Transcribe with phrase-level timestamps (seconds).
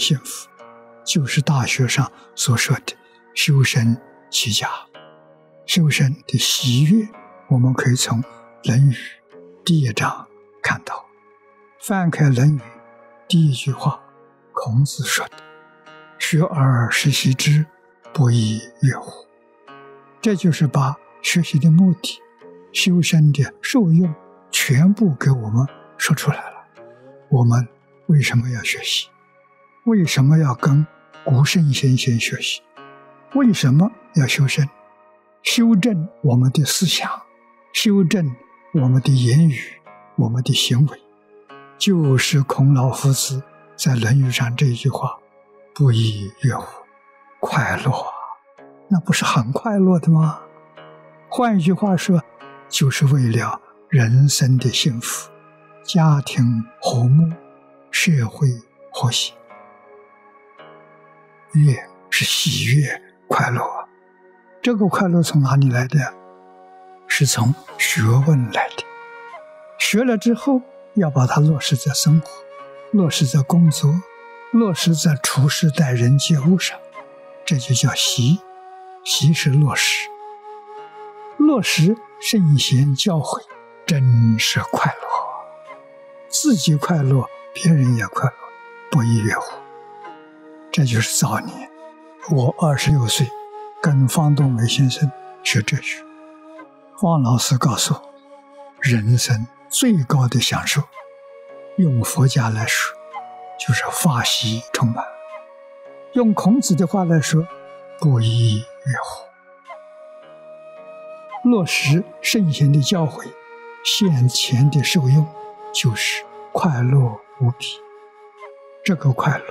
[0.00, 0.48] 幸福，
[1.04, 2.96] 就是大学上所说的
[3.34, 4.00] 修身
[4.30, 4.66] 齐家。
[5.66, 7.06] 修身的喜悦，
[7.48, 8.20] 我们可以从
[8.64, 8.94] 《论语》
[9.64, 10.26] 第一章
[10.62, 11.06] 看到。
[11.80, 12.58] 翻开《论语》
[13.28, 14.02] 第一句话，
[14.52, 15.36] 孔子说的
[16.18, 17.64] ：“学而时习之，
[18.12, 19.26] 不亦说乎？”
[20.20, 22.20] 这就是把学习的目的、
[22.72, 24.12] 修身的受用
[24.50, 25.64] 全部给我们
[25.96, 26.66] 说出来了。
[27.28, 27.68] 我们
[28.06, 29.08] 为什么要学习？
[29.84, 30.86] 为什么要跟
[31.24, 32.60] 古圣先贤学习？
[33.34, 34.68] 为什么要修身？
[35.42, 37.10] 修正我们的思想，
[37.72, 38.30] 修正
[38.74, 39.58] 我们的言语，
[40.16, 41.00] 我们的行为，
[41.78, 43.42] 就是孔老夫子
[43.74, 45.18] 在《论语》上这一句话
[45.74, 46.84] ：“不亦乐乎？”
[47.40, 47.90] 快乐，
[48.88, 50.40] 那不是很快乐的吗？
[51.30, 52.22] 换一句话说，
[52.68, 55.30] 就是为了人生的幸福，
[55.82, 57.32] 家庭和睦，
[57.90, 58.46] 社会
[58.92, 59.32] 和谐。
[61.52, 61.76] 悦
[62.10, 63.62] 是喜悦、快乐。
[64.62, 65.98] 这个快乐从哪里来的？
[67.06, 68.84] 是从学问来的。
[69.78, 70.62] 学了之后，
[70.94, 72.28] 要把它落实在生活，
[72.92, 74.02] 落实在工作，
[74.52, 76.78] 落实在处事待人接物上，
[77.44, 78.40] 这就叫习。
[79.02, 80.08] 习是落实，
[81.38, 83.40] 落实圣贤教诲，
[83.86, 85.08] 真是快乐。
[86.28, 88.36] 自己快乐，别人也快乐，
[88.90, 89.56] 不亦乐乎？
[90.72, 91.70] 这就是早年
[92.30, 93.26] 我二十六岁。
[93.82, 95.10] 跟方东梅先生
[95.42, 96.04] 学哲学，
[96.98, 98.02] 方老师告诉我，
[98.82, 100.82] 人生最高的享受，
[101.78, 102.94] 用佛家来说，
[103.58, 105.02] 就是法喜充满；
[106.12, 107.48] 用孔子的话来说，
[107.98, 109.24] 不亦乐乎。
[111.48, 113.32] 落实圣贤的教诲，
[113.82, 115.26] 现前的受用，
[115.72, 116.22] 就是
[116.52, 116.98] 快乐
[117.40, 117.66] 无比。
[118.84, 119.44] 这个快乐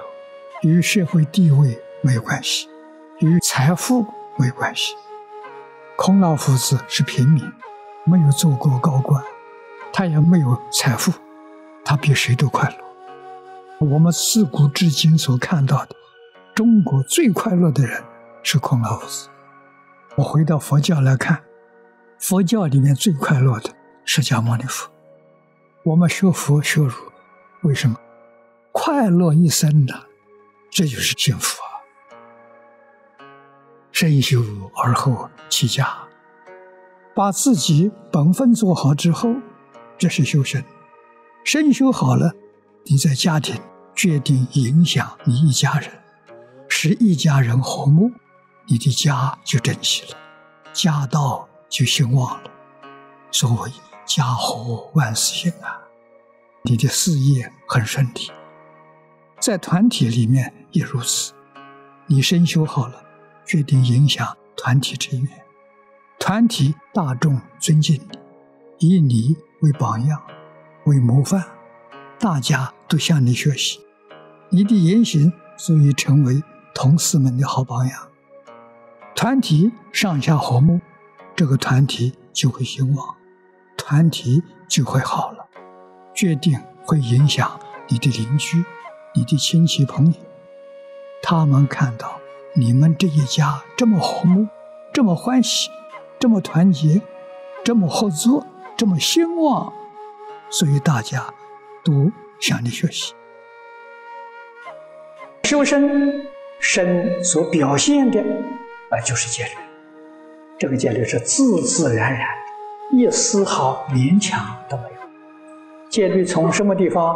[0.61, 2.67] 与社会地位没有关系，
[3.19, 4.05] 与财富。
[4.41, 4.95] 没关系，
[5.97, 7.43] 孔老夫子是平民，
[8.05, 9.21] 没有做过高官，
[9.91, 11.11] 他也没有财富，
[11.83, 13.85] 他比谁都快乐。
[13.85, 15.95] 我们自古至今所看到的，
[16.55, 18.01] 中国最快乐的人
[18.43, 19.27] 是孔老夫子。
[20.15, 21.43] 我回到佛教来看，
[22.17, 23.69] 佛教里面最快乐的
[24.05, 24.89] 释迦牟尼佛。
[25.83, 26.93] 我们学佛学儒，
[27.63, 27.97] 为什么
[28.71, 29.93] 快乐一生呢？
[30.72, 31.69] 这就是幸福啊！
[33.91, 34.41] 身修
[34.75, 36.07] 而后齐家，
[37.16, 39.34] 把自己本分做好之后，
[39.97, 40.63] 这是修身。
[41.44, 42.34] 身修好了，
[42.85, 43.59] 你在家庭
[43.96, 45.91] 决定影响你一家人，
[46.69, 48.12] 使一家人和睦，
[48.68, 50.18] 你的家就整齐了，
[50.72, 52.51] 家道就兴旺了。
[53.31, 53.72] 所谓
[54.06, 55.81] 家和万事兴啊，
[56.63, 58.31] 你的事业很顺利。
[59.40, 61.34] 在团体里面也如此，
[62.07, 63.03] 你身修好了。
[63.46, 65.30] 决定影响团体成员，
[66.19, 68.00] 团体大众尊敬
[68.78, 70.22] 你，以你为榜样，
[70.85, 71.44] 为模范，
[72.19, 73.80] 大家都向你学习，
[74.50, 76.44] 你的言行足以成为
[76.75, 78.07] 同事们的好榜样。
[79.16, 80.80] 团体上下和睦，
[81.36, 83.16] 这个团体就会兴旺，
[83.75, 85.47] 团体就会好了。
[86.13, 88.63] 决定会影响你的邻居、
[89.16, 90.13] 你的亲戚朋友，
[91.22, 92.19] 他们看到。
[92.56, 94.47] 你们这一家这么和睦，
[94.91, 95.69] 这么欢喜，
[96.18, 97.00] 这么团结，
[97.63, 99.72] 这么合作，这么兴旺，
[100.50, 101.31] 所以大家
[101.85, 103.13] 都向你学习。
[105.44, 106.25] 修身，
[106.59, 108.19] 身所表现的
[108.90, 109.51] 啊，就是戒律。
[110.57, 112.28] 这个戒律是自自然然，
[112.91, 115.90] 一丝毫勉强都没有。
[115.90, 117.16] 戒律从什么地方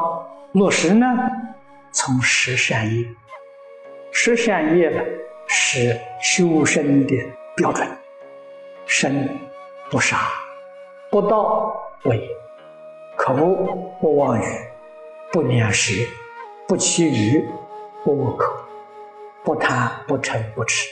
[0.53, 1.08] 落实呢？
[1.91, 3.03] 从十善业。
[4.15, 5.01] 十善业呢？
[5.47, 7.15] 是修身的
[7.55, 7.85] 标准：
[8.85, 9.27] 身
[9.89, 10.29] 不杀，
[11.09, 12.21] 不盗不淫，
[13.17, 13.33] 口
[13.99, 14.45] 不妄语，
[15.31, 16.07] 不念食，
[16.67, 17.49] 不欺语，
[18.03, 18.53] 不恶口，
[19.43, 20.87] 不贪不嗔不痴。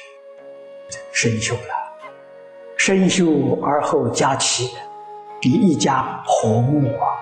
[1.12, 2.09] 身修了，
[2.75, 4.75] 身修而后家齐，
[5.39, 7.21] 比一家和睦啊，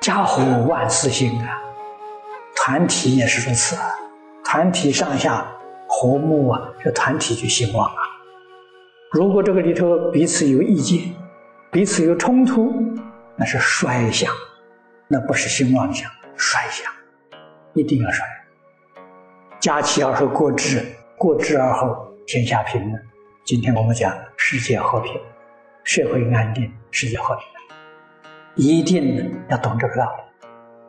[0.00, 1.60] 家和万事兴啊。
[2.54, 3.98] 团体也是如此啊，
[4.54, 5.44] 团体上下。
[5.88, 7.96] 和睦啊，这团体就兴旺了。
[9.10, 11.12] 如果这个里头彼此有意见，
[11.72, 12.72] 彼此有冲突，
[13.36, 14.32] 那是衰相，
[15.08, 16.92] 那不是兴旺相，衰相，
[17.74, 18.24] 一定要衰。
[19.58, 20.84] 家齐而后国治，
[21.18, 22.92] 国治而后天下平。
[23.44, 25.20] 今天我们讲世界和平，
[25.82, 27.44] 社会安定，世界和平，
[28.54, 30.14] 一定要懂这个道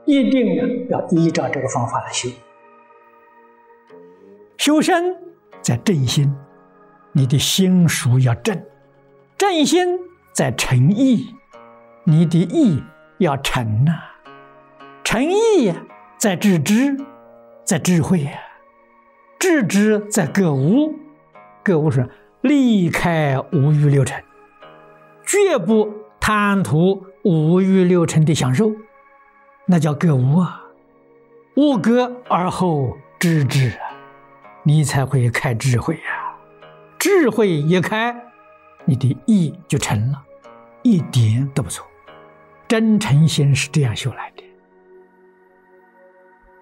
[0.06, 2.30] 理，一定要依照这个方法来修。
[4.58, 5.16] 修身
[5.62, 6.34] 在正心，
[7.12, 8.58] 你的心术要正；
[9.38, 10.00] 正心
[10.34, 11.36] 在诚意，
[12.06, 12.82] 你的意
[13.18, 13.94] 要诚呐；
[15.04, 15.74] 诚意
[16.18, 16.60] 在知，
[17.64, 18.32] 在智慧呀；
[19.40, 20.96] 智之在格物，
[21.64, 22.10] 格物是
[22.42, 24.24] 离开五欲六尘，
[25.26, 28.72] 绝不贪图五欲六尘的享受，
[29.66, 30.62] 那叫格物啊。
[31.58, 33.95] 物格而后知之啊。
[34.68, 36.36] 你才会开智慧呀，
[36.98, 38.16] 智慧一开，
[38.84, 40.20] 你的意就成了，
[40.82, 41.86] 一点都不错。
[42.68, 44.44] 真诚心是这样修来的。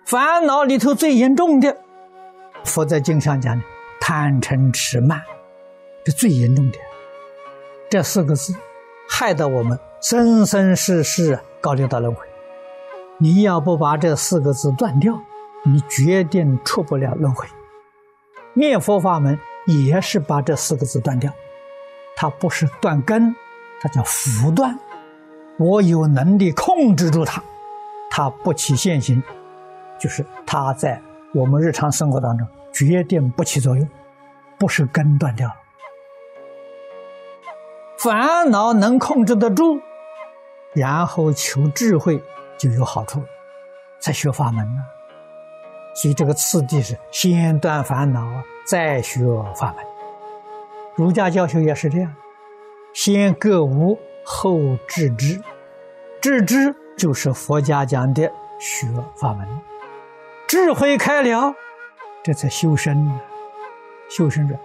[0.05, 1.77] 烦恼里头最严重的，
[2.65, 3.63] 佛在经上讲的
[4.01, 5.21] 贪嗔痴慢，
[6.05, 6.77] 是最严重的。
[7.89, 8.53] 这四个字，
[9.09, 12.25] 害得我们生生世世搞六道轮回。
[13.17, 15.17] 你要不把这四个字断掉，
[15.63, 17.47] 你决定出不了轮回。
[18.53, 21.33] 念佛法门也是把这四个字断掉，
[22.15, 23.35] 它不是断根，
[23.81, 24.77] 它叫福断。
[25.57, 27.43] 我有能力控制住它，
[28.09, 29.21] 它不起现行，
[29.99, 31.01] 就是它在
[31.33, 33.87] 我们日常生活当中决定不起作用，
[34.59, 35.55] 不是根断掉了。
[37.97, 39.79] 烦恼能控制得住，
[40.73, 42.21] 然后求智慧
[42.57, 43.23] 就有好处，
[43.99, 44.81] 才学法门呢。
[45.95, 48.25] 所以这个次第是先断烦恼，
[48.65, 49.19] 再学
[49.55, 49.85] 法门。
[50.95, 52.13] 儒家教学也是这样，
[52.93, 55.41] 先格物，后致知。
[56.21, 59.47] 致知就是佛家讲的学法门。
[60.47, 61.53] 智慧开了，
[62.23, 63.11] 这才修身。
[64.09, 64.55] 修身者，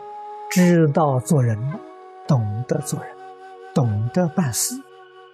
[0.50, 1.58] 知道做人，
[2.26, 3.10] 懂得做人，
[3.74, 4.74] 懂得办事，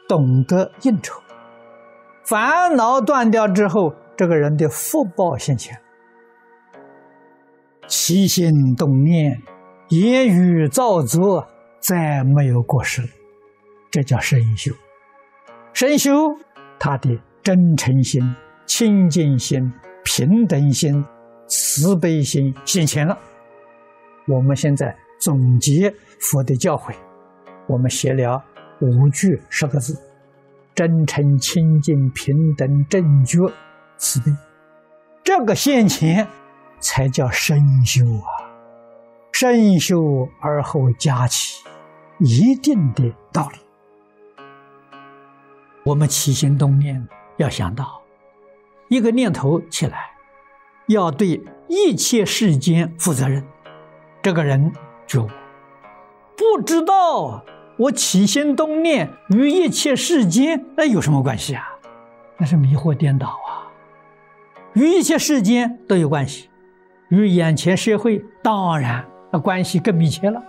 [0.08, 1.20] 懂得应酬。
[2.22, 5.78] 烦恼断掉之后，这个人的福报现前。
[7.86, 9.42] 起心动念、
[9.90, 11.46] 言语造作，
[11.78, 13.02] 再没有过失，
[13.90, 14.72] 这叫深修。
[15.72, 16.34] 深修，
[16.78, 18.22] 他的真诚心、
[18.64, 19.70] 清净心、
[20.02, 21.04] 平等心、
[21.46, 23.18] 慈悲心现前了。
[24.26, 26.94] 我们现在总结佛的教诲，
[27.68, 28.42] 我们写了
[28.80, 29.94] 五句十个字：
[30.74, 33.38] 真诚、清净、平等、正觉、
[33.98, 34.34] 慈悲。
[35.22, 36.26] 这个现前。
[36.84, 38.28] 才叫深修啊！
[39.32, 41.64] 深修而后加起，
[42.18, 43.58] 一定的道理。
[45.82, 47.08] 我们起心动念
[47.38, 48.02] 要想到，
[48.88, 50.10] 一个念头起来，
[50.86, 53.42] 要对一切世间负责任。
[54.22, 54.70] 这个人
[55.06, 55.26] 就
[56.36, 57.44] 不知道
[57.78, 61.78] 我起心动念与一切世间那有什么关系啊？
[62.36, 63.72] 那是迷惑颠倒啊！
[64.74, 66.50] 与一切世间都有关系。
[67.08, 70.42] 与眼前社会当然那关系更密切了，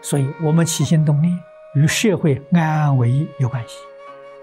[0.00, 1.32] 所以我们起心动念
[1.74, 3.76] 与社会安危有关系，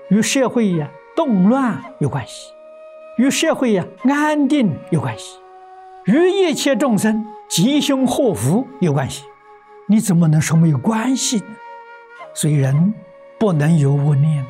[0.09, 2.51] 与社会呀动乱有关系，
[3.17, 5.39] 与社会呀安定有关系，
[6.05, 9.23] 与一切众生吉凶祸福有关系。
[9.87, 11.45] 你怎么能说没有关系呢？
[12.33, 12.93] 所以人
[13.37, 14.49] 不能有恶念啊，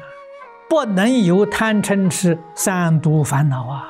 [0.69, 3.87] 不能有贪嗔痴三毒烦恼啊。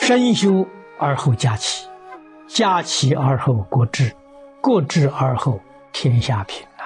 [0.00, 1.86] 身修而后家齐，
[2.46, 4.10] 家齐而后国治，
[4.62, 5.60] 国治而后
[5.92, 6.84] 天下平呐。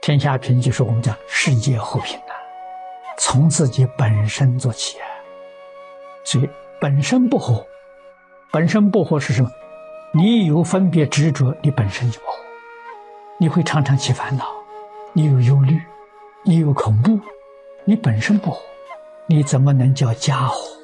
[0.00, 2.32] 天下平就是我们讲世界和平呐。
[3.18, 5.06] 从自己本身做起啊。
[6.22, 6.48] 所以
[6.80, 7.66] 本身不和，
[8.52, 9.50] 本身不和是什么？
[10.14, 12.38] 你有分别执着，你本身就不和。
[13.38, 14.46] 你会常常起烦恼，
[15.12, 15.82] 你有忧虑，
[16.44, 17.18] 你有恐怖，
[17.84, 18.62] 你本身不和，
[19.26, 20.79] 你怎么能叫家和？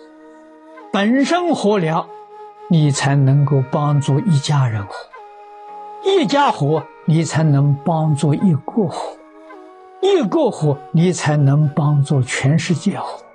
[0.96, 2.06] 本身活了，
[2.70, 4.94] 你才能够帮助一家人活；
[6.02, 9.18] 一家活，你才能帮助一个活；
[10.00, 13.25] 一个活，你才能帮助全世界活。